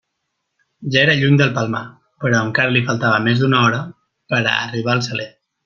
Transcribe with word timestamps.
Ja 0.95 1.01
era 1.07 1.13
lluny 1.19 1.35
del 1.41 1.51
Palmar, 1.57 1.83
però 2.25 2.39
encara 2.47 2.73
li 2.79 2.83
faltava 2.89 3.21
més 3.29 3.45
d'una 3.45 3.61
hora 3.69 3.83
per 4.33 4.41
a 4.43 4.57
arribar 4.67 4.97
al 4.99 5.09
Saler. 5.11 5.29